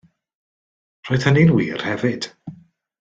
[1.09, 2.29] Roedd hynny'n wir hefyd.